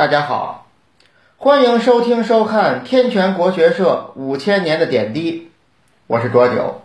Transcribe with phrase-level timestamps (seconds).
[0.00, 0.66] 大家好，
[1.36, 5.50] 欢迎收听收看天泉国学社五千年的点滴，
[6.06, 6.80] 我是卓九。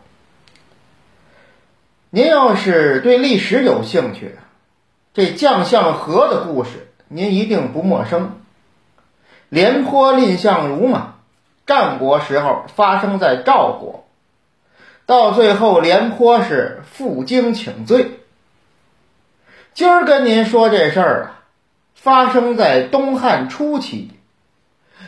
[2.10, 4.36] 您要是对历史有兴趣，
[5.14, 8.38] 这将相和的故事您一定不陌生。
[9.48, 11.14] 廉颇蔺相如嘛，
[11.66, 14.04] 战国时候发生在赵国，
[15.06, 18.20] 到最后廉颇是负荆请罪。
[19.74, 21.32] 今儿跟您说这事儿啊。
[22.06, 24.12] 发生在东汉初期，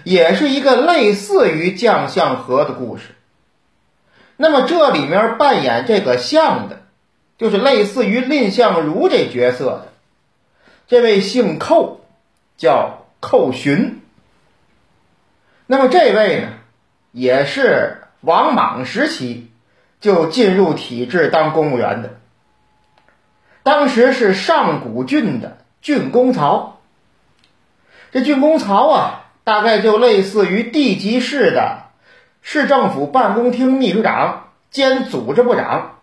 [0.04, 3.10] 也是一个类似于将相和的故事。
[4.36, 6.82] 那么这里面扮演这个相的，
[7.38, 9.94] 就是类似于蔺相如这角色的
[10.88, 12.02] 这位姓寇，
[12.58, 14.02] 叫寇寻。
[15.68, 16.48] 那么这位呢，
[17.12, 19.52] 也是王莽时期
[20.02, 22.16] 就进入体制当公务员的，
[23.62, 26.74] 当时是上古郡的郡公曹。
[28.12, 31.84] 这郡公曹啊，大概就类似于地级市的
[32.42, 36.00] 市政府办公厅秘书长兼组织部长，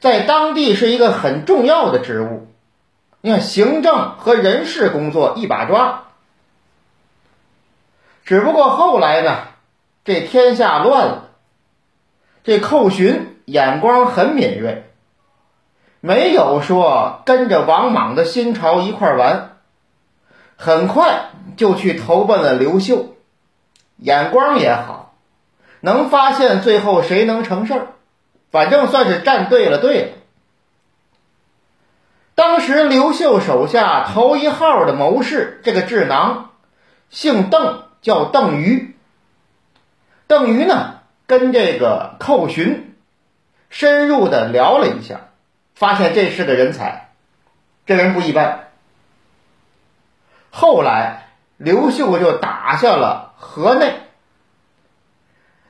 [0.00, 2.48] 在当地是一个很重要的职务。
[3.20, 6.02] 你看，行政和人事工作一把抓。
[8.26, 9.38] 只不过后来呢，
[10.04, 11.30] 这天下乱了，
[12.42, 14.84] 这寇寻眼光很敏锐，
[16.00, 19.53] 没有说跟着王莽的新朝一块玩。
[20.56, 23.14] 很快就去投奔了刘秀，
[23.96, 25.14] 眼光也好，
[25.80, 27.86] 能发现最后谁能成事儿，
[28.50, 30.08] 反正算是站对了队了。
[32.34, 36.50] 当时刘秀手下头一号的谋士，这个智囊，
[37.08, 38.96] 姓邓，叫邓禹。
[40.26, 42.96] 邓禹呢，跟这个寇寻
[43.70, 45.28] 深入的聊了一下，
[45.74, 47.10] 发现这是个人才，
[47.86, 48.63] 这人不一般。
[50.56, 53.94] 后来，刘秀就打下了河内。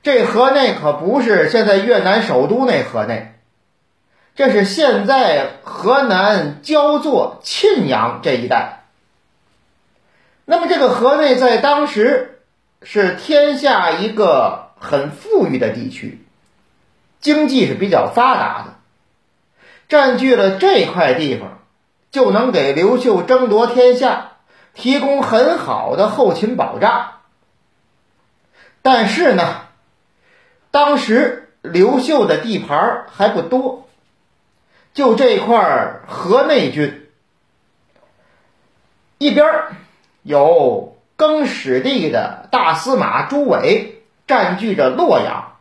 [0.02, 3.32] 这河内可不是现在越南首都那河内，
[4.34, 8.84] 这是现在河南焦作、沁阳这一带。
[10.44, 12.42] 那么，这个河内在当时
[12.82, 16.22] 是天下一个很富裕的地区，
[17.22, 18.74] 经济是比较发达的，
[19.88, 21.60] 占据了这块地方，
[22.10, 24.32] 就能给刘秀争夺天下。
[24.74, 27.20] 提供很好的后勤保障，
[28.82, 29.62] 但是呢，
[30.70, 33.88] 当时刘秀的地盘还不多，
[34.92, 37.08] 就这块河内郡，
[39.18, 39.46] 一边
[40.22, 45.56] 有更始帝的大司马朱伟占据着洛阳，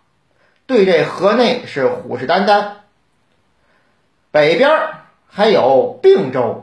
[0.66, 2.78] 对这河内是虎视眈眈；
[4.32, 4.72] 北边
[5.28, 6.63] 还有并州。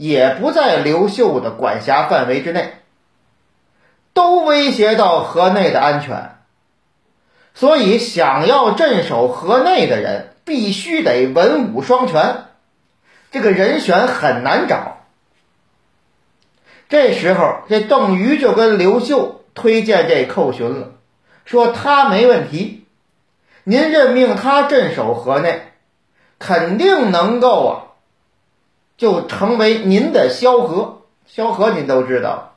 [0.00, 2.72] 也不在刘秀的管辖范围之内，
[4.14, 6.36] 都威胁到河内的安全，
[7.52, 12.46] 所以想要镇守河内的人，必须得文武双全，
[13.30, 15.02] 这个人选很难找。
[16.88, 20.92] 这时候，这邓禹就跟刘秀推荐这寇寻了，
[21.44, 22.86] 说他没问题，
[23.64, 25.60] 您任命他镇守河内，
[26.38, 27.89] 肯定能够啊。
[29.00, 32.52] 就成为您的萧何，萧何您都知道，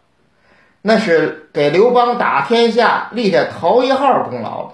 [0.81, 4.73] 那是给刘邦打天下立下头一号功劳的。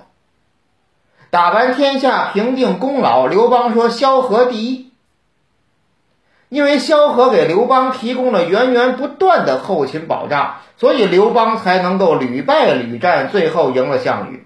[1.29, 4.91] 打完天下，平定功劳，刘邦说萧何第一，
[6.49, 14.43] 因为萧何给刘邦提供了源源不断的后勤保障，所以刘邦才能够屡败屡战，最后赢了项羽。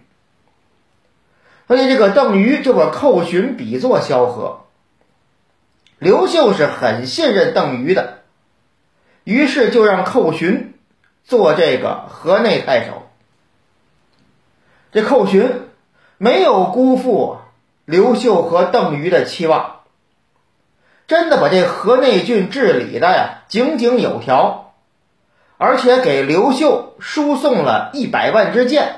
[1.69, 4.62] 所以这个邓禹就把寇寻比作萧何。
[6.03, 8.24] 刘秀是很信任邓禹的，
[9.24, 10.74] 于是就让寇寻
[11.24, 13.08] 做这个河内太守。
[14.92, 15.62] 这寇寻
[16.18, 17.38] 没有辜负
[17.86, 19.80] 刘秀和邓禹的期望，
[21.08, 24.74] 真的把这河内郡治理的呀井井有条，
[25.57, 28.98] 而且给刘秀输送了一百万支箭、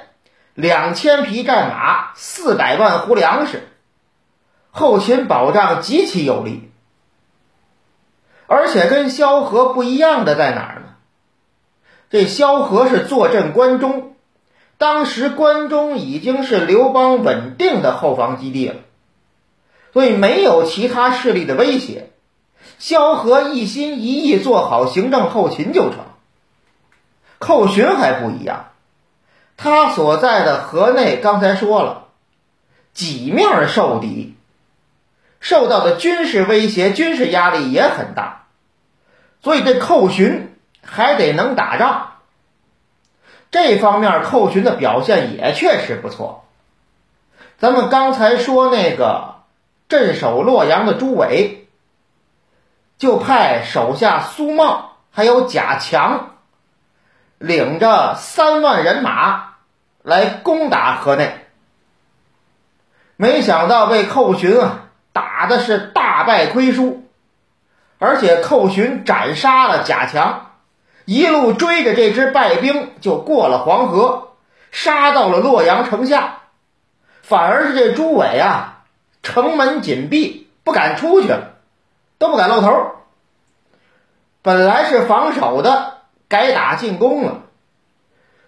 [0.56, 3.62] 两千匹战马、四百万斛粮食，
[4.72, 6.72] 后勤保障极其有力。
[8.48, 10.82] 而且跟萧何不一样的在哪儿呢？
[12.10, 14.16] 这萧何是坐镇关中，
[14.78, 18.76] 当时关中已经是刘邦稳定的后方基地了，
[19.92, 22.12] 所以没有其他势力的威胁。
[22.78, 26.00] 萧何一心一意做好行政后勤就成。
[27.40, 28.68] 寇寻还不一样，
[29.58, 32.08] 他所在的河内，刚才说了，
[32.94, 34.35] 几面受敌。
[35.40, 38.46] 受到的军事威胁、军事压力也很大，
[39.44, 42.12] 所以这寇寻还得能打仗。
[43.52, 46.46] 这方面寇寻的表现也确实不错。
[47.58, 49.36] 咱们刚才说那个
[49.88, 51.68] 镇守洛阳的朱伟，
[52.98, 56.32] 就派手下苏茂还有贾强，
[57.38, 59.54] 领着三万人马
[60.02, 61.46] 来攻打河内。
[63.16, 64.85] 没想到被寇寻啊
[65.46, 67.04] 打的是大败亏输，
[68.00, 70.54] 而且寇寻斩杀了贾强，
[71.06, 74.30] 一路追着这支败兵就过了黄河，
[74.72, 76.38] 杀到了洛阳城下。
[77.22, 78.86] 反而是这朱伟啊，
[79.22, 81.54] 城门紧闭，不敢出去了，
[82.18, 82.96] 都不敢露头。
[84.42, 87.42] 本来是防守的，改打进攻了。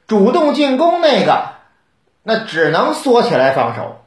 [0.07, 1.49] 主动进攻那个，
[2.23, 4.03] 那只能缩起来防守。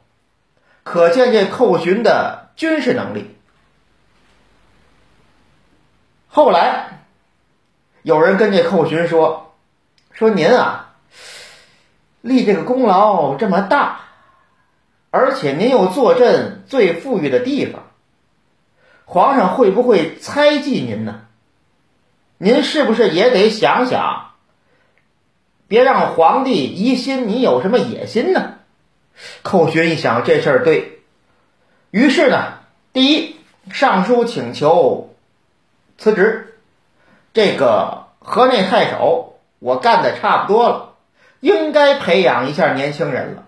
[0.83, 3.35] 可见这寇寻的军事能力。
[6.27, 6.99] 后来
[8.03, 9.55] 有人跟这寇寻说
[10.13, 10.93] ：“说您啊，
[12.21, 14.01] 立这个功劳这么大。”
[15.09, 17.87] 而且您又坐镇最富裕的地方，
[19.05, 21.21] 皇上会不会猜忌您呢？
[22.37, 24.33] 您是不是也得想想，
[25.67, 28.57] 别让皇帝疑心你有什么野心呢？
[29.41, 31.00] 寇寻一想，这事儿对
[31.91, 32.53] 于是呢，
[32.93, 33.35] 第一
[33.71, 35.13] 上书请求
[35.97, 36.57] 辞职，
[37.33, 40.93] 这个河内太守我干的差不多了，
[41.41, 43.43] 应该培养一下年轻人了。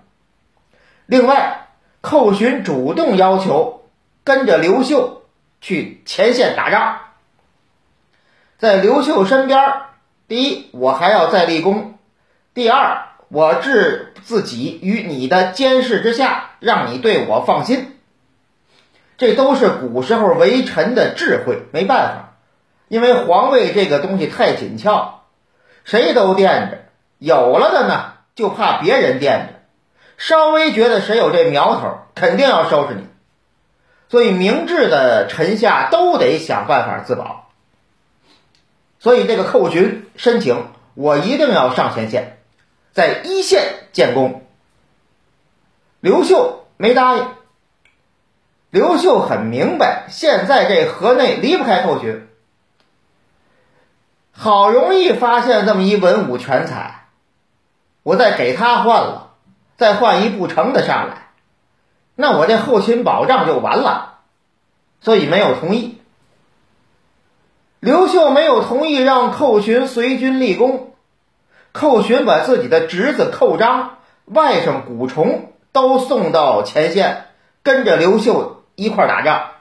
[1.05, 1.67] 另外，
[2.01, 3.85] 寇寻主动要求
[4.25, 5.23] 跟着刘秀
[5.61, 6.97] 去前线打仗，
[8.57, 9.73] 在刘秀身边
[10.27, 11.93] 第一，我还要再立功；
[12.53, 17.97] 第二，我置自己于你的监视之下，让你对我放心。
[19.23, 22.33] 这都是古时候为臣的智慧，没办法，
[22.89, 25.21] 因为皇位这个东西太紧俏，
[25.85, 26.79] 谁都惦着，
[27.19, 29.61] 有了的呢，就怕别人惦着。
[30.17, 33.07] 稍微觉得谁有这苗头，肯定要收拾你，
[34.09, 37.49] 所以明智的臣下都得想办法自保。
[38.99, 40.65] 所以这个寇寻申请，
[40.95, 42.39] 我一定要上前线，
[42.91, 44.43] 在一线建功。
[46.01, 47.25] 刘秀没答应。
[48.73, 52.27] 刘秀很明白，现在这河内离不开寇寻，
[54.31, 57.05] 好容易发现这么一文武全才，
[58.01, 59.29] 我再给他换了。
[59.77, 61.27] 再换一不成的上来，
[62.15, 64.21] 那我这后勤保障就完了，
[65.01, 65.99] 所以没有同意。
[67.79, 70.93] 刘秀没有同意让寇寻随军立功，
[71.73, 77.25] 寇寻把自己的侄子寇章、外甥古崇都送到前线，
[77.61, 79.51] 跟着刘秀一块打仗。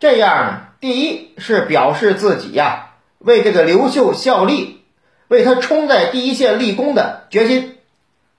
[0.00, 4.82] 这样呢，第一是表示自己呀为这个刘秀效力，
[5.28, 7.72] 为他冲在第一线立功的决心；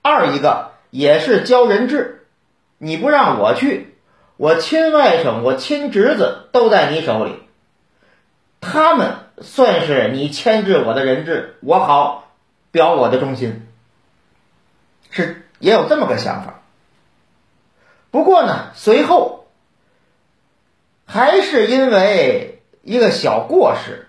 [0.02, 0.70] 二一个。
[0.92, 2.26] 也是教人质，
[2.76, 3.94] 你不让我去，
[4.36, 7.44] 我亲外甥、我亲侄子都在你手里，
[8.60, 12.32] 他们算是你牵制我的人质，我好
[12.72, 13.68] 表我的忠心，
[15.12, 16.60] 是也有这么个想法。
[18.10, 19.39] 不过呢，随后
[21.12, 24.06] 还是因为一个小过失，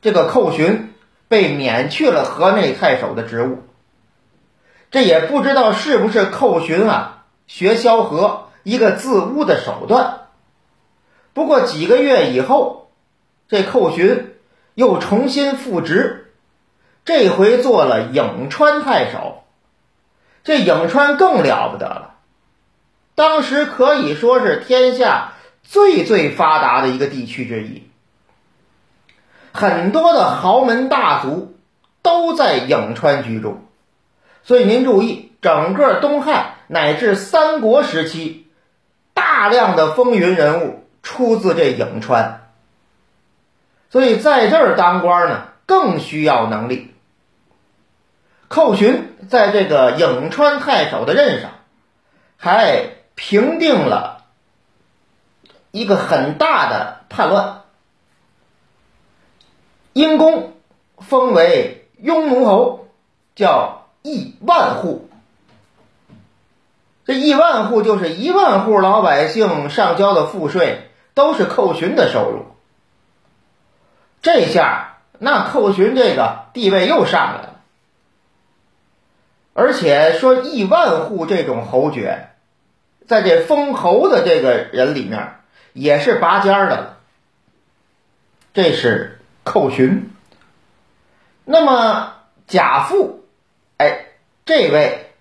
[0.00, 0.94] 这个寇寻
[1.26, 3.64] 被免去了河内太守的职务。
[4.92, 10.28] 这也不知道是不是寇寻啊学萧何一个自污的手段。
[11.32, 12.92] 不过几个月以后，
[13.48, 14.36] 这寇寻
[14.74, 16.32] 又重新复职，
[17.04, 19.42] 这回做了颍川太守。
[20.44, 22.14] 这颍川更了不得了，
[23.16, 25.32] 当时可以说是天下
[25.64, 27.82] 最最发达的一个地区之一，
[29.52, 31.56] 很多的豪门大族
[32.02, 33.58] 都在颍川居住。
[34.44, 38.46] 所以您注意，整个东汉乃至三国时期，
[39.14, 42.50] 大量的风云人物出自这颍川。
[43.90, 46.92] 所以在这儿当官呢，更需要能力。
[48.48, 51.50] 寇寻在这个颍川太守的任上，
[52.36, 54.23] 还平定了
[55.74, 57.62] 一个很大的叛乱，
[59.92, 60.52] 因公
[60.98, 62.86] 封为雍奴侯，
[63.34, 63.80] 叫。
[64.06, 65.08] 亿万户，
[67.06, 72.44] 这亿万户就是一万户老百姓上交的赋税都是寇寻的收入。
[74.20, 77.60] 这下那寇寻这个地位又上来了，
[79.54, 82.28] 而且说亿万户这种侯爵，
[83.06, 85.36] 在这封侯的这个人里面
[85.74, 86.96] 也是拔尖儿的。
[88.54, 90.10] 这是寇寻。
[91.44, 92.14] 那么
[92.46, 93.26] 贾父，
[93.76, 94.06] 哎，
[94.46, 95.12] 这位，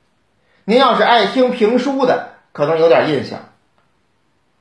[0.63, 3.39] 您要是爱听评书的，可能有点印象，《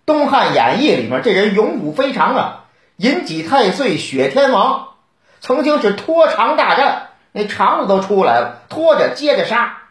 [0.05, 2.65] 东汉演义》里面这人勇武非常啊，
[2.97, 4.95] 引几太岁，雪天王，
[5.41, 9.83] 曾经是拖长大战，那肠子都出来了，拖着接着杀。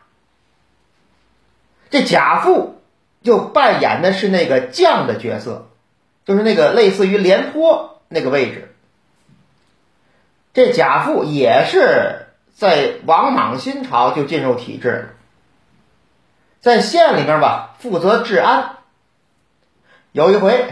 [1.90, 2.82] 这贾父
[3.22, 5.70] 就扮演的是那个将的角色，
[6.26, 8.76] 就是那个类似于廉颇那个位置。
[10.54, 15.10] 这贾父也是在王莽新朝就进入体制了，
[16.60, 18.78] 在县里面吧负责治安。
[20.12, 20.68] 有一回，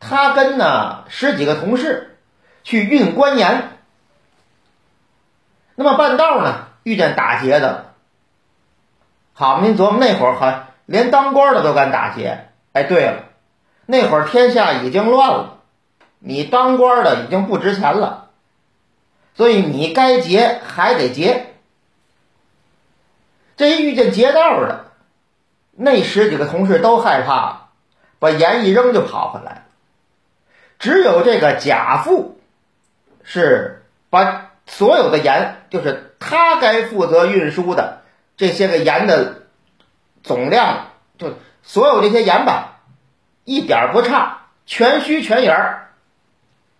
[0.00, 2.18] 他跟呢十几个同事
[2.64, 3.68] 去运官盐，
[5.74, 7.92] 那么半道呢遇见打劫的。
[9.34, 12.48] 好，您琢磨那会儿还连当官的都敢打劫。
[12.72, 13.24] 哎，对了，
[13.90, 15.60] 那会儿天下已经乱了，
[16.18, 18.28] 你当官的已经不值钱了，
[19.34, 21.54] 所以你该劫还得劫。
[23.56, 24.92] 这一遇见劫道的，
[25.74, 27.70] 那十几个同事都害怕，
[28.18, 29.64] 把盐一扔就跑回来。
[30.78, 32.38] 只有这个贾父
[33.24, 38.02] 是把所有的盐，就是他该负责运输的。
[38.36, 39.44] 这些个盐的
[40.22, 42.77] 总量，就所有这些盐吧，
[43.48, 45.88] 一点不差，全虚全眼儿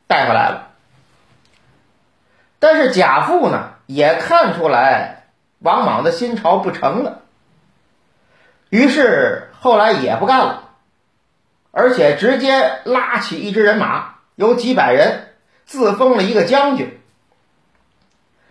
[0.07, 0.69] 带回来了。
[2.59, 5.29] 但是贾富呢，也看出来
[5.61, 7.23] 王莽的新朝不成了，
[8.69, 10.65] 于是后来也不干了，
[11.71, 15.29] 而且直接拉起一支人马，有几百人，
[15.65, 17.01] 自封了一个将军。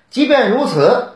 [0.09, 1.13] 即便如此。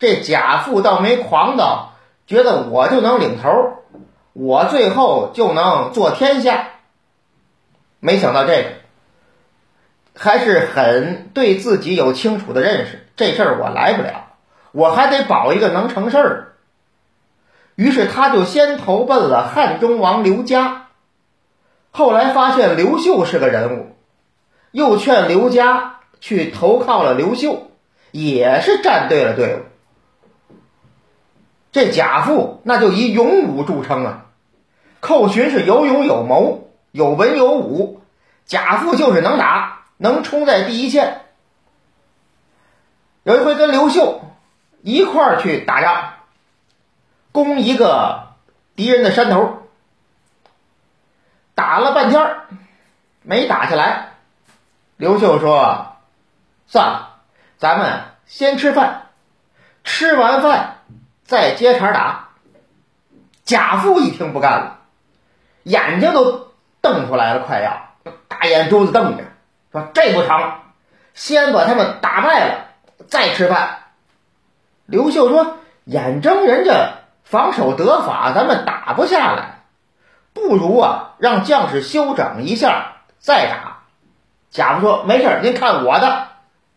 [0.00, 1.92] 这贾富倒没狂到，
[2.26, 3.79] 觉得我就能领头，
[4.32, 6.68] 我最后就能做天下。
[7.98, 8.68] 没想到这个
[10.14, 14.34] 还是很对自己有清楚的认识，这事儿我来不了，
[14.72, 16.46] 我还得保一个能成事儿。
[17.74, 20.88] 于是他就先投奔了汉中王刘嘉，
[21.90, 23.96] 后来发现刘秀是个人物，
[24.70, 27.70] 又劝刘嘉去投靠了刘秀，
[28.10, 29.60] 也是站对了队伍。
[31.72, 34.26] 这贾父那就以勇武著称啊，
[34.98, 38.02] 寇寻是有勇有谋有文有武，
[38.44, 41.20] 贾父就是能打，能冲在第一线。
[43.22, 44.22] 有一回跟刘秀
[44.82, 46.14] 一块儿去打仗，
[47.30, 48.32] 攻一个
[48.74, 49.62] 敌人的山头，
[51.54, 52.36] 打了半天
[53.22, 54.14] 没打下来。
[54.96, 55.96] 刘秀说
[56.66, 57.20] ：“算了，
[57.58, 59.06] 咱们先吃饭，
[59.84, 60.78] 吃完饭。”
[61.30, 62.30] 再接茬打，
[63.44, 64.78] 贾父一听不干了，
[65.62, 66.48] 眼睛都
[66.80, 69.22] 瞪出来了，快要大眼珠子瞪着，
[69.70, 70.54] 说：“这不成，
[71.14, 72.64] 先把他们打败了
[73.06, 73.78] 再吃饭。”
[74.86, 79.60] 刘秀说：“眼睁人家防守得法，咱们打不下来，
[80.32, 83.82] 不如啊让将士休整一下再打。”
[84.50, 86.26] 贾父说：“没事，您看我的，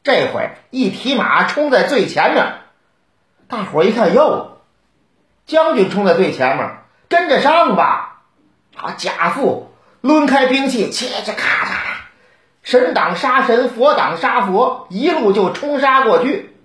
[0.03, 2.45] 这回一匹马冲在最前面。”
[3.53, 4.57] 大伙一看，哟，
[5.45, 6.71] 将军冲在最前面，
[7.07, 8.23] 跟着上吧！
[8.75, 11.69] 啊，贾父抡开兵器，切切咔嚓，
[12.63, 16.55] 神挡杀神，佛挡杀佛，一路就冲杀过去。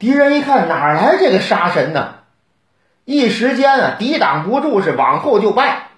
[0.00, 2.16] 敌人一看，哪来这个杀神呢？
[3.04, 5.90] 一时间啊，抵挡不住，是往后就败。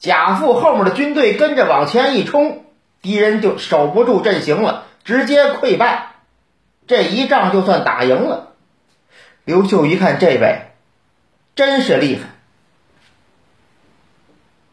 [0.00, 2.64] 贾父后面的军队跟着往前一冲，
[3.02, 6.08] 敌人就守不住阵型了，直接溃败。
[6.88, 8.48] 这一仗就算打赢了。
[9.50, 10.60] 刘秀一看这位，
[11.56, 12.28] 真是厉害。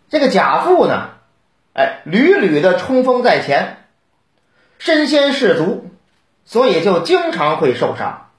[0.07, 1.15] 这个贾父呢，
[1.73, 3.87] 哎，屡屡的冲锋在前，
[4.77, 5.89] 身先士卒，
[6.45, 8.29] 所以就经常会受伤。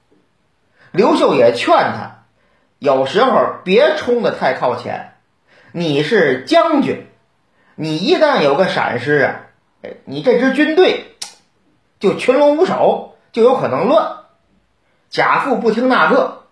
[0.93, 2.23] 刘秀也劝他，
[2.77, 5.15] 有时候别冲的太靠前。
[5.73, 7.05] 你是将军，
[7.75, 9.41] 你一旦有个闪失啊，
[9.81, 11.17] 哎，你这支军队
[11.99, 14.18] 就群龙无首，就有可能乱。
[15.09, 16.43] 贾父不听那个，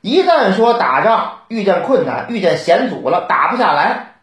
[0.00, 4.14] 一旦说打仗遇见困难、遇见险阻了，打不下来，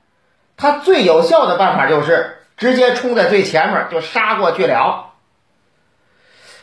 [0.56, 5.12] 他最有效的办法就是直接冲在最前面就杀过去了。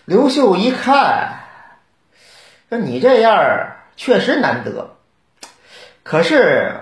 [0.07, 1.41] 刘秀一看，
[2.71, 4.97] 说你这样确实难得，
[6.03, 6.81] 可是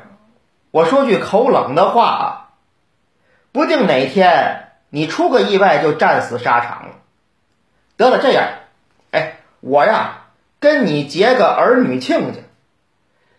[0.70, 2.50] 我说句口冷的话，
[3.50, 6.94] 不定哪天你出个意外就战死沙场了。
[7.96, 8.44] 得了，这样，
[9.10, 10.17] 哎，我呀。
[10.60, 12.40] 跟你结个儿女亲家，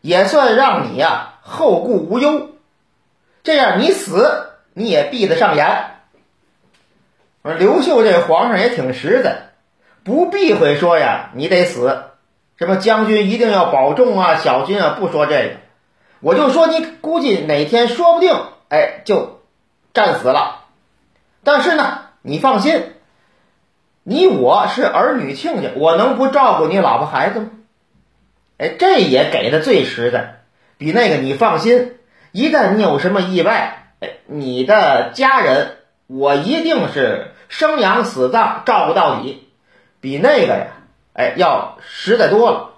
[0.01, 2.51] 也算让你呀后顾无忧。
[3.43, 5.95] 这样你死你也闭得上眼。
[7.41, 9.49] 刘秀这皇上也挺实在，
[10.03, 12.03] 不避讳说呀，你得死，
[12.57, 15.55] 什么将军一定要保重啊，小心啊，不说这个，
[16.19, 18.35] 我就说你估计哪天说不定，
[18.69, 19.41] 哎，就
[19.93, 20.65] 战死了。
[21.43, 22.93] 但是呢，你放心，
[24.09, 27.49] 你我是儿女亲家，我能不照顾你老婆孩子吗？
[28.57, 30.39] 哎，这也给的最实在，
[30.79, 31.93] 比那个你放心，
[32.31, 39.47] 一旦你有什么意外，哎，你的家人我一定是生养死葬照顾到底。
[40.01, 40.67] 比那个呀，
[41.13, 42.71] 哎，要实在多了。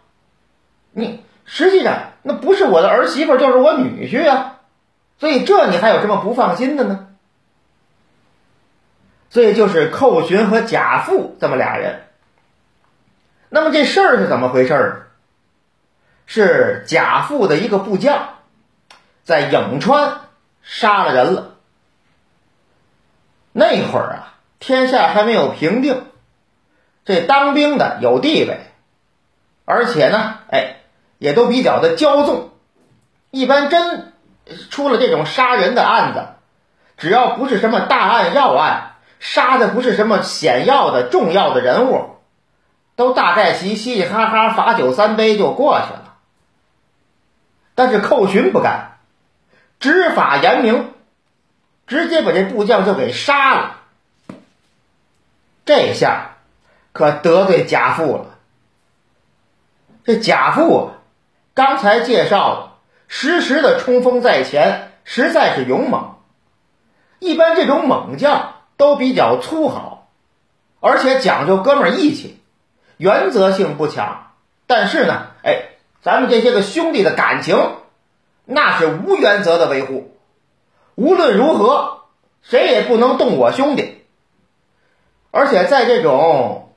[0.91, 4.59] 你实际上那不是我的儿媳妇，就是我女婿啊，
[5.17, 7.07] 所以这你还有什么不放心的呢？
[9.31, 12.03] 所以就是寇寻和贾富这么俩人。
[13.49, 15.07] 那么这事儿是怎么回事儿？
[16.27, 18.35] 是贾富的一个部将
[19.23, 20.21] 在颍川
[20.61, 21.55] 杀了人了。
[23.51, 26.05] 那会儿啊，天下还没有平定。
[27.03, 28.61] 这当兵的有地位，
[29.65, 30.77] 而且呢，哎，
[31.17, 32.51] 也都比较的骄纵。
[33.29, 34.13] 一般真
[34.69, 36.27] 出了这种杀人的案子，
[36.97, 38.90] 只要不是什么大案要案，
[39.21, 42.17] 杀的不是什么显要的重要的人物，
[42.97, 46.17] 都大概齐嘻嘻哈哈罚酒三杯就过去了。
[47.75, 48.97] 但是寇寻不干，
[49.79, 50.93] 执法严明，
[51.87, 53.77] 直接把这部将就给杀了。
[55.63, 56.27] 这下。
[56.93, 58.25] 可得罪贾父了。
[60.03, 60.91] 这贾父
[61.53, 66.15] 刚才介绍了，时时的冲锋在前，实在是勇猛。
[67.19, 68.50] 一般这种猛将
[68.81, 70.07] 都比较粗豪，
[70.79, 72.39] 而且讲究哥们义气，
[72.97, 74.31] 原则性不强。
[74.65, 75.69] 但是呢，哎，
[76.01, 77.57] 咱们这些个兄弟的感情，
[78.43, 80.17] 那是无原则的维护。
[80.95, 81.99] 无论如何，
[82.41, 84.03] 谁也不能动我兄弟。
[85.29, 86.67] 而且在这种。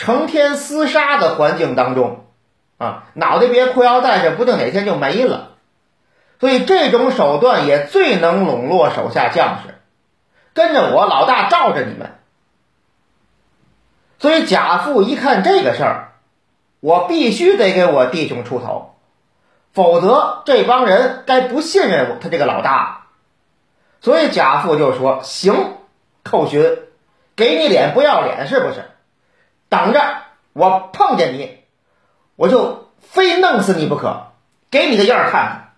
[0.00, 2.24] 成天厮杀的环境当中，
[2.76, 5.56] 啊，脑袋别裤腰带上，不定哪天就没了。
[6.38, 9.77] 所以这种手段也最能笼络手下将士，
[10.58, 12.18] 跟着我老大罩着你们。
[14.18, 16.08] 所以贾父一看这个事儿，
[16.80, 18.96] 我必须得给我弟兄出头，
[19.72, 23.06] 否则这帮人该不信任我他这个老大。
[24.00, 25.76] 所以贾父就说：“行，
[26.24, 26.78] 寇寻，
[27.36, 28.90] 给你脸不要脸是不是？”
[29.70, 30.22] 等着，
[30.54, 31.60] 我碰见你，
[32.34, 34.32] 我就非弄死你不可，
[34.72, 35.72] 给你个样看看。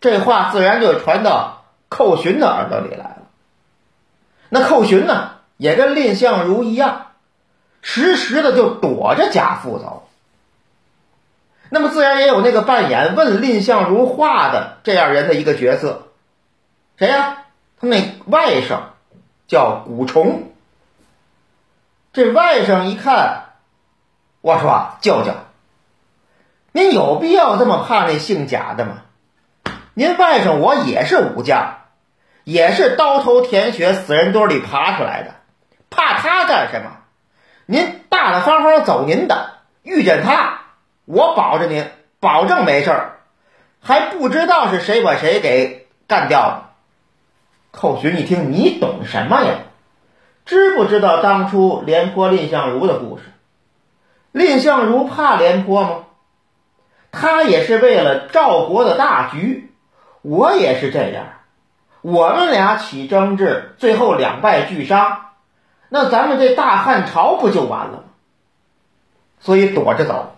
[0.00, 1.59] 这话自然就传到
[1.90, 3.16] 寇寻的耳朵里来了。
[4.48, 7.08] 那寇寻呢，也跟蔺相如一样，
[7.82, 10.08] 时时的就躲着贾父走。
[11.68, 16.08] 那么自然也有那个扮演问蔺相如话的这样人的一个角色，
[16.96, 17.44] 谁呀？
[17.80, 18.80] 他那外甥
[19.46, 20.52] 叫古虫。
[22.12, 23.50] 这外甥一看，
[24.40, 25.32] 我说：“舅舅，
[26.72, 29.02] 您有必要这么怕那姓贾的吗？
[29.94, 31.79] 您外甥我也是武将，
[32.50, 35.36] 也是刀头舔血、死人堆里爬出来的，
[35.88, 36.96] 怕他干什么？
[37.66, 40.62] 您大大方方走您的，遇见他，
[41.04, 43.20] 我保着您，保证没事儿，
[43.80, 46.70] 还不知道是谁把谁给干掉了。”
[47.70, 49.54] 寇寻一听，你懂什么呀？
[50.44, 53.22] 知不知道当初廉颇蔺相如的故事？
[54.32, 55.90] 蔺相如怕廉颇吗？
[57.12, 59.72] 他也是为了赵国的大局。
[60.22, 61.26] 我也是这样，
[62.02, 65.26] 我们俩起争执，最后两败俱伤，
[65.88, 68.04] 那咱们这大汉朝不就完了吗？
[69.40, 70.36] 所以躲着走。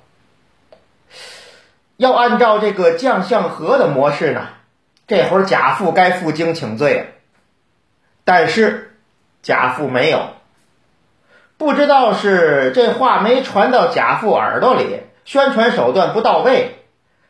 [1.97, 4.49] 要按照这个将相和的模式呢，
[5.07, 7.07] 这会儿贾父该负荆请罪了。
[8.25, 8.89] 但是。
[9.45, 10.29] 贾父没有，
[11.59, 16.77] 不知道是这话没传到贾父耳朵里，宣传手段不到位，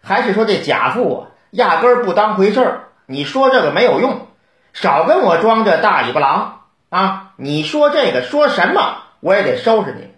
[0.02, 2.80] 还是说这贾父压根儿不当回事儿？
[3.12, 4.26] 你说这个没有用，
[4.72, 7.34] 少跟我装这大尾巴狼啊！
[7.36, 10.08] 你说这个说什么，我也得收拾你。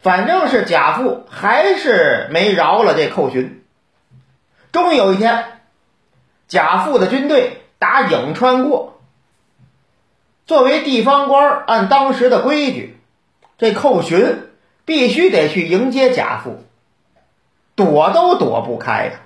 [0.00, 3.64] 反正是贾父还是没饶了这寇寻。
[4.72, 5.60] 终于有一天，
[6.48, 9.00] 贾父的军队打颍川过。
[10.44, 12.98] 作为地方官，按当时的规矩，
[13.58, 14.50] 这寇寻
[14.84, 16.64] 必须得去迎接贾父，
[17.76, 19.20] 躲都躲不开呀。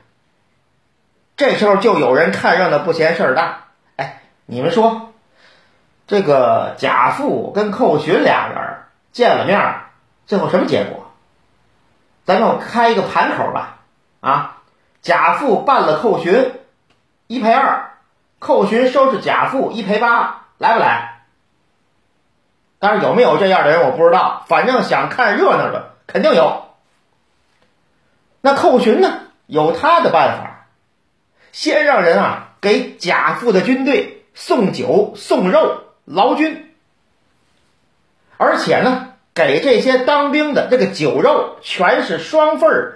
[1.38, 5.12] 这时候就有人看热闹不嫌事儿大，哎，你们说，
[6.08, 8.78] 这个贾富跟寇寻俩人
[9.12, 9.82] 见了面，
[10.26, 11.12] 最后什么结果？
[12.24, 13.78] 咱们开一个盘口吧，
[14.20, 14.56] 啊，
[15.00, 16.54] 贾富办了寇寻
[17.28, 17.92] 一赔二，
[18.40, 20.42] 寇寻收拾贾富一赔八。
[20.58, 21.20] 来不来？
[22.80, 26.64] 当然有没有这样的人我不知道，反正想看热闹的肯定有。
[28.40, 30.47] 那寇寻呢，有他的办法，
[31.52, 36.74] 先让人啊给贾父的军队送酒送肉劳军，
[38.36, 42.94] 而且呢给这些当兵的这个酒肉全是双份儿。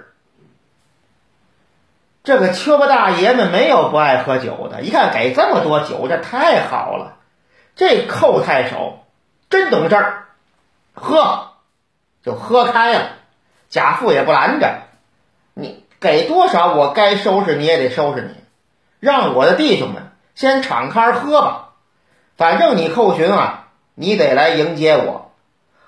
[2.23, 7.17] 这个邱家大爷们没有不爱喝酒的，一看给这么多酒，这太好了。
[7.75, 9.03] 这寇太守
[9.49, 10.25] 真懂事儿，
[10.93, 11.49] 喝
[12.23, 13.09] 就喝开了。
[13.69, 14.83] 贾父也不拦着，
[15.53, 18.42] 你给多少我该收拾你也得收拾你，
[19.03, 21.71] 让我的弟兄们先敞开喝吧。
[22.37, 25.33] 反正你寇寻啊，你得来迎接我，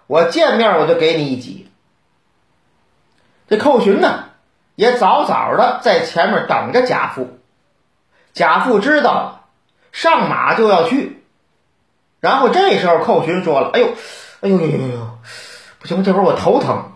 [0.06, 1.72] 我见面我就给你一戟。
[3.48, 4.26] 这寇寻呢？
[4.76, 7.40] 也早早的在前面等着贾父，
[8.34, 9.42] 贾父知道了，
[9.94, 11.24] 上马就要去。
[12.20, 13.94] 然后这时候寇寻说了：“哎呦，
[14.42, 15.18] 哎呦呦呦呦，
[15.80, 16.92] 不行，这会儿我头疼，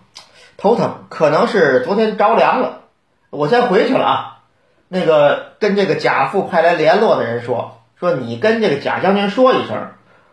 [0.58, 2.82] 头疼，可能是昨天着凉了。
[3.29, 4.38] 我先回去了啊。
[4.89, 9.91] 那个跟这个贾父派来联络的人说，说你跟这个贾将军说一声，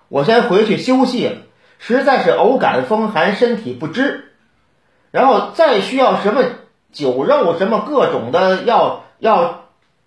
[0.09, 1.37] 我先回去休息了，
[1.79, 4.33] 实在是偶感风寒，身体不支。
[5.13, 6.43] 然后再需要什么？”
[6.93, 9.65] 酒肉什么各种的要要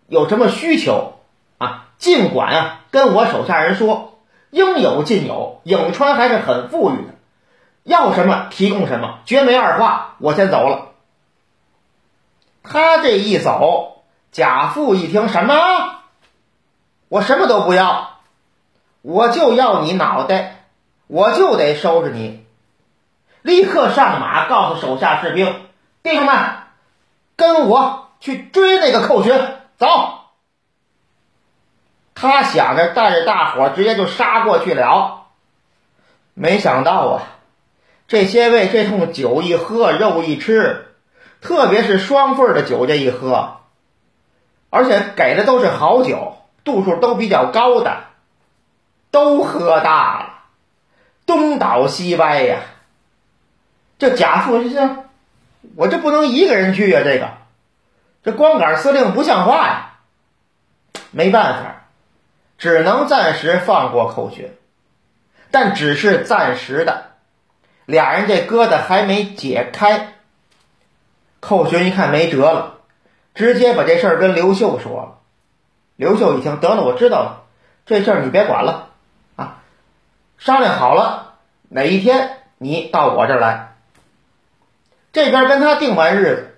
[0.07, 1.19] 有什么需求
[1.59, 1.85] 啊？
[1.99, 4.17] 尽管啊跟我手下人说，
[4.49, 5.62] 应有尽有。
[5.65, 7.13] 颍川还是很富裕的，
[7.83, 10.15] 要什么提供什么，绝没二话。
[10.17, 10.93] 我先走了。
[12.63, 13.98] 他这一走，
[14.31, 15.55] 贾父一听什么？
[17.07, 18.19] 我什么都不要，
[19.01, 20.65] 我就要你脑袋，
[21.07, 22.45] 我就得收拾你。
[23.41, 25.55] 立刻上马，告诉手下士兵，
[26.03, 26.35] 弟兄们。
[27.35, 29.33] 跟我去追那个寇寻，
[29.77, 29.85] 走！
[32.13, 35.27] 他想着带着大伙直接就杀过去了，
[36.33, 37.23] 没想到啊，
[38.09, 40.95] 这些位这通酒一喝，肉一吃，
[41.39, 43.61] 特别是双份的酒这一喝，
[44.69, 48.03] 而且给的都是好酒，度数都比较高的，
[49.12, 50.34] 都喝大了，
[51.25, 52.60] 东倒西歪呀。
[53.97, 54.95] 这贾父就是。
[55.75, 57.32] 我这不能一个人去呀，这个，
[58.23, 59.99] 这光杆司令不像话呀，
[61.12, 61.82] 没办法，
[62.58, 64.55] 只能暂时放过寇寻，
[65.51, 67.12] 但只是暂时的，
[67.86, 70.13] 俩人这疙瘩还没解开。
[71.41, 72.78] 寇寻一看没辙了，
[73.33, 75.15] 直接把这事儿跟刘秀说了。
[75.95, 77.43] 刘秀一听，得了，我知道了，
[77.85, 78.89] 这事儿你别管了，
[79.35, 79.61] 啊，
[80.37, 81.33] 商量好了，
[81.67, 83.75] 哪一天你到我这儿来。
[85.11, 86.57] 这边跟他定完日子，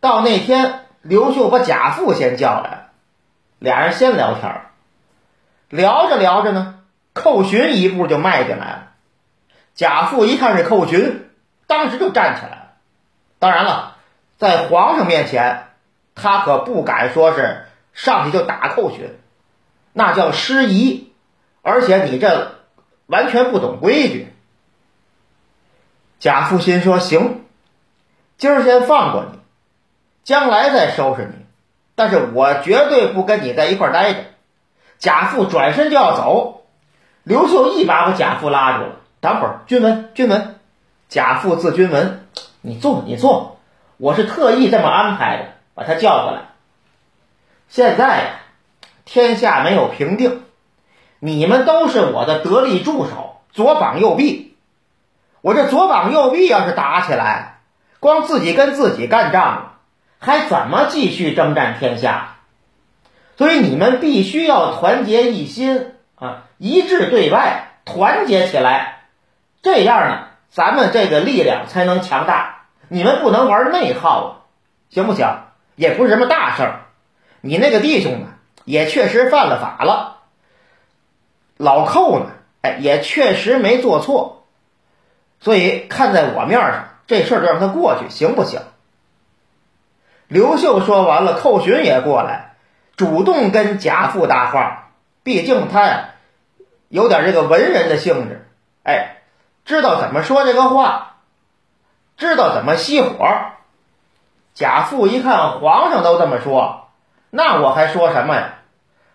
[0.00, 2.88] 到那天，刘秀把贾父先叫来，
[3.58, 4.60] 俩人先聊天
[5.68, 6.80] 聊着聊着呢，
[7.12, 8.92] 寇寻一步就迈进来了。
[9.74, 11.28] 贾父一看是寇寻，
[11.66, 12.72] 当时就站起来了。
[13.38, 13.96] 当然了，
[14.36, 15.65] 在皇上面前，
[16.16, 19.14] 他可不敢说是上去就打寇寻，
[19.92, 21.12] 那叫失仪，
[21.62, 22.56] 而且你这
[23.06, 24.32] 完全不懂规矩。
[26.18, 27.42] 贾父心说：“行。”
[28.38, 29.38] 今儿先放过你，
[30.24, 31.46] 将来再收拾你。
[31.94, 34.20] 但是我绝对不跟你在一块待着。
[34.98, 36.66] 贾父转身就要走，
[37.22, 38.96] 刘秀一把把贾父拉住了。
[39.20, 40.56] 等会儿，君文，君文，
[41.08, 42.26] 贾父字君文，
[42.60, 43.58] 你坐，你坐。
[43.96, 45.44] 我是特意这么安排的，
[45.76, 46.48] 把他叫过来。
[47.68, 48.30] 现在呀，
[49.04, 50.42] 天下没有平定，
[51.20, 54.56] 你们都是我的得力助手，左膀右臂。
[55.42, 57.58] 我这左膀右臂要是打起来，
[58.00, 59.74] 光自己跟自己干仗，
[60.18, 62.36] 还怎么继续征战天下？
[63.36, 69.02] 所以你们必须要团结一心啊，一致对外，团结起来，
[69.62, 72.62] 这样呢，咱们这个力量才能强大。
[72.88, 74.30] 你们不能玩内耗啊，
[74.88, 75.26] 行不行？
[75.76, 76.80] 也不是什么大事儿。
[77.40, 78.26] 你那个弟兄呢，
[78.64, 80.16] 也确实犯了法了。
[81.56, 84.44] 老寇呢，哎，也确实没做错，
[85.40, 86.88] 所以看在我面上。
[87.06, 88.60] 这事儿就让他过去，行不行？
[90.26, 92.56] 刘秀说完了，寇寻也过来，
[92.96, 94.90] 主动跟贾父搭话。
[95.22, 96.08] 毕竟他呀，
[96.88, 98.48] 有点这个文人的性质，
[98.82, 99.18] 哎，
[99.64, 101.18] 知道怎么说这个话，
[102.16, 103.52] 知道怎么熄火。
[104.56, 106.88] 贾父一看皇上都这么说，
[107.30, 108.54] 那我还说什么呀？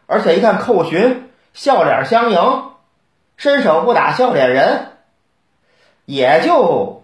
[0.08, 2.72] 而且一看寇寻笑脸相迎，
[3.36, 4.94] 伸手不打笑脸人，
[6.06, 7.00] 也就。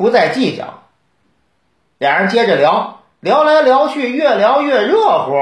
[0.00, 0.84] 不再计较，
[1.98, 5.32] 俩人接着聊，聊来聊去，越聊越热乎，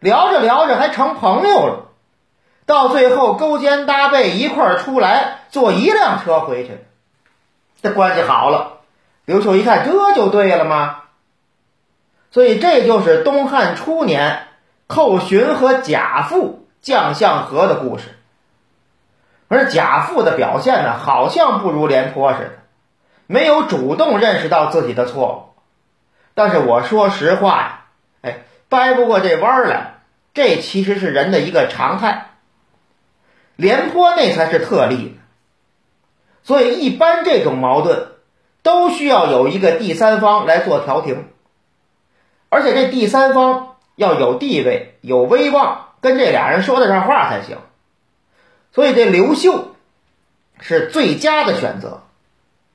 [0.00, 1.90] 聊着聊着还成朋友了。
[2.64, 6.86] 到最后勾肩搭背一块出来，坐一辆车回去，
[7.82, 8.78] 这关系好了。
[9.26, 11.02] 刘秀一看，这就对了吗？
[12.36, 14.48] 所以这就是东汉初年
[14.86, 18.04] 寇寻和贾父将相和的故事。
[19.48, 22.50] 而贾父的表现呢，好像不如廉颇似的，
[23.26, 25.62] 没有主动认识到自己的错误。
[26.34, 27.84] 但是我说实话呀，
[28.20, 29.94] 哎，掰不过这弯儿来，
[30.34, 32.32] 这其实是人的一个常态。
[33.56, 35.18] 廉颇那才是特例，
[36.42, 38.08] 所以一般这种矛盾
[38.62, 41.30] 都需要有一个第三方来做调停，
[42.48, 47.58] 而且这第三方要有地位、有威望，跟这俩人说得上话才行。
[48.72, 49.74] 所以这刘秀
[50.60, 52.02] 是最佳的选择。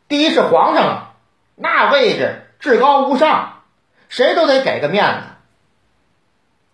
[0.07, 1.13] 第一是皇上啊，
[1.55, 3.62] 那位置至高无上，
[4.10, 5.21] 谁都得给个面子。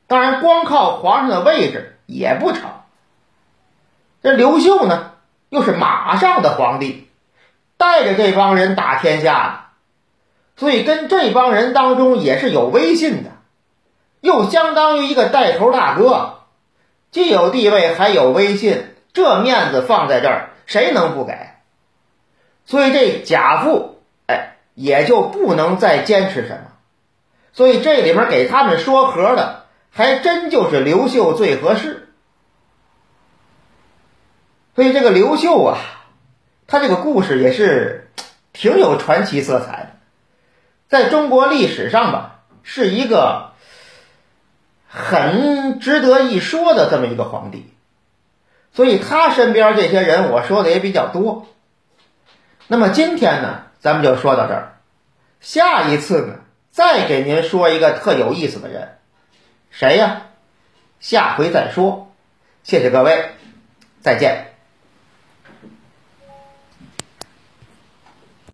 [0.08, 2.62] 当然，光靠皇上的位置也不成。
[4.24, 5.12] 这刘秀呢，
[5.50, 7.10] 又是马上的皇帝，
[7.78, 9.67] 带着这帮人打天下的，
[10.58, 13.30] 所以跟这帮人当中也是有威信的，
[14.20, 16.40] 又相当于一个带头大哥，
[17.12, 18.84] 既有地位还有威信。
[19.14, 21.34] 这面子放在这儿，谁能不给？
[22.66, 26.74] 所以这贾父，哎，也就不能再坚持什么。
[27.52, 32.10] 所以这里面给他们说和的，还真就是刘秀最合适。
[34.76, 35.80] 所以这个刘秀啊，
[36.68, 38.12] 他这个故事也是
[38.54, 39.87] 挺有传奇色彩的，
[40.88, 43.52] 在中国历史上吧，是一个
[44.88, 47.74] 很值得一说的这么一个皇帝。
[48.74, 51.48] 所以他身边这些人，我说的也比较多。
[52.68, 54.78] 那么今天呢，咱们就说到这儿。
[55.40, 56.36] 下一次呢，
[56.70, 58.98] 再给您说一个特有意思的人，
[59.72, 60.24] 谁呀？
[61.00, 62.12] 下回再说。
[62.64, 63.32] 谢谢各位，
[64.02, 64.47] 再见。